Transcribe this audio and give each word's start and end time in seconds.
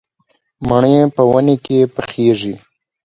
مڼې 0.67 0.97
په 1.15 1.21
ونې 1.29 1.55
کې 1.65 1.79
پخېږي 1.95 2.53